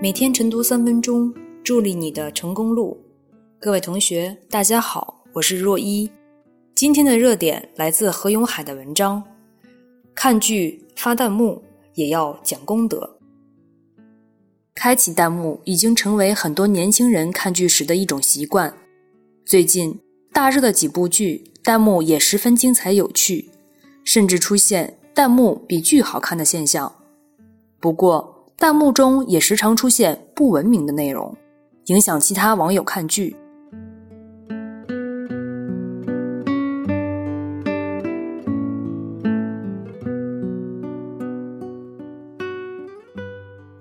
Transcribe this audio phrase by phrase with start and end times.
[0.00, 1.34] 每天晨读三分钟，
[1.64, 2.96] 助力你的成功路。
[3.58, 6.08] 各位同学，大家好，我是若一。
[6.72, 9.20] 今天的热点来自何永海的文章：
[10.14, 11.60] 看剧发弹幕
[11.94, 13.18] 也要讲功德。
[14.72, 18.72] 开启弹幕已经成为很多年轻人看剧时的一种习惯。
[19.44, 19.98] 最近
[20.32, 23.50] 大热的几部剧，弹幕也十分精彩有趣，
[24.04, 26.94] 甚至出现弹幕比剧好看的现象。
[27.80, 31.32] 不过，弹幕中也时常出现不文明的内容，
[31.84, 33.36] 影响其他网友看剧。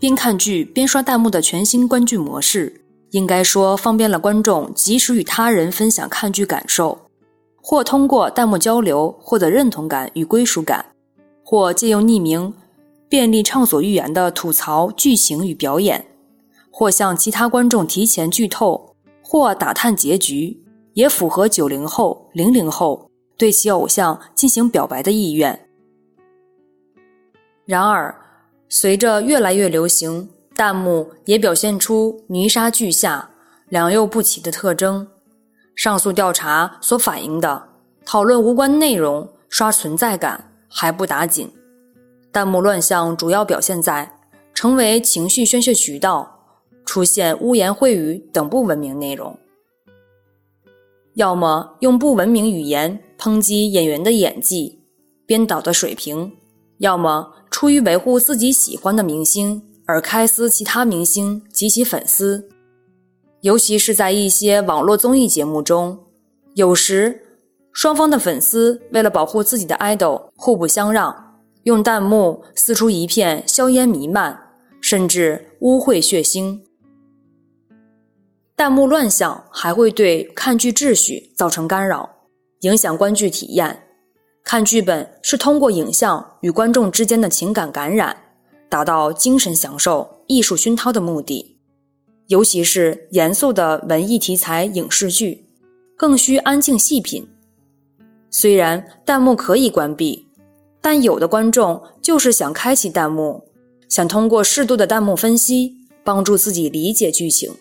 [0.00, 6.98] 边看剧边刷弹幕的全新观剧模式，应该说方便了观众及时与他人分享看剧感受，
[7.60, 10.86] 或通过弹幕交流获得认同感与归属感，
[11.44, 12.54] 或借用匿名。
[13.12, 16.06] 便利畅所欲言的吐槽剧情与表演，
[16.70, 25.68] 或向其他观众提前剧透，或打探结局，也符合九零后、零零后对其偶像进行表白的意愿。
[27.66, 28.18] 然而，
[28.70, 33.28] 随着越来越流行，弹幕也表现出泥沙俱下、
[33.68, 35.06] 良莠不齐的特征。
[35.76, 37.68] 上述调查所反映的，
[38.06, 41.52] 讨论无关内容、刷存在感还不打紧。
[42.32, 44.18] 弹幕乱象主要表现在
[44.54, 46.40] 成为情绪宣泄渠道，
[46.86, 49.34] 出现污言秽语等不文明内容；
[51.14, 54.80] 要么用不文明语言抨击演员的演技、
[55.26, 56.30] 编导的水平；
[56.78, 62.48] 要么出于维护自己喜欢的明星而开撕其他明星及其粉丝。
[63.42, 65.98] 尤其是在一些网络综艺节目中，
[66.54, 67.20] 有时
[67.72, 71.31] 双方的粉丝为了保护自己的 idol，互不相让。
[71.64, 74.36] 用弹幕撕出一片硝烟弥漫，
[74.80, 76.60] 甚至污秽血腥。
[78.56, 82.10] 弹幕乱象还会对看剧秩序造成干扰，
[82.60, 83.84] 影响观剧体验。
[84.44, 88.16] 看剧本是通过影像与观众之间的情感感染，
[88.68, 91.60] 达到精神享受、艺术熏陶的目的。
[92.26, 95.46] 尤其是严肃的文艺题材影视剧，
[95.96, 97.28] 更需安静细品。
[98.30, 100.31] 虽然弹幕可以关闭。
[100.82, 103.44] 但有的观众就是想开启弹幕，
[103.88, 107.52] 想通过适度的弹幕分析帮助自己理解剧情，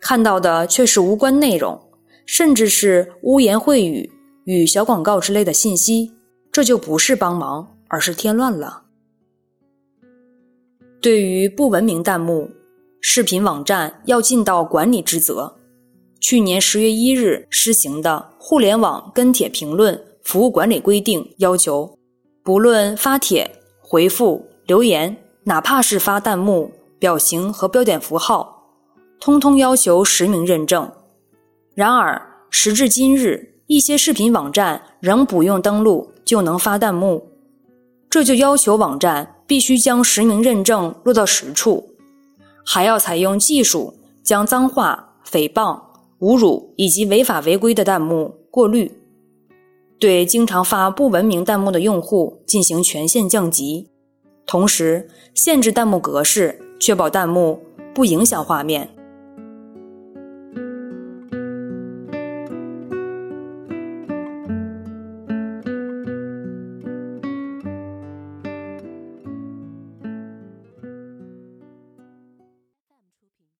[0.00, 1.78] 看到的却是无关内容，
[2.24, 4.10] 甚至是污言秽语
[4.44, 6.10] 与小广告之类的信息，
[6.50, 8.84] 这就不是帮忙，而是添乱了。
[11.02, 12.48] 对于不文明弹幕，
[13.00, 15.56] 视频网站要尽到管理职责。
[16.18, 21.98] 去年十月一日施行的《互联网跟帖评论服务管理规定》要求。
[22.44, 23.48] 不论发帖、
[23.80, 28.64] 回复、留言，哪怕是发弹幕、表情和标点符号，
[29.20, 30.90] 通通要求实名认证。
[31.72, 32.20] 然而，
[32.50, 37.28] 时至今日，一些视频网站仍不用登录就能发弹幕，
[38.10, 41.90] 这就要求网站必须将实名认证落到实处，
[42.66, 43.94] 还要采用技术
[44.24, 45.80] 将脏话、诽谤、
[46.18, 48.90] 侮辱以及违法违规的弹幕过滤。
[50.02, 53.88] 对经常发不文明弹幕的用户进行权限降级，
[54.44, 57.62] 同时限制弹幕格式，确保弹幕
[57.94, 58.88] 不影响画面。